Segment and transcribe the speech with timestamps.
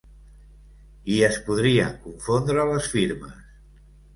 [1.17, 3.37] ...i es podrien confondre les firmes.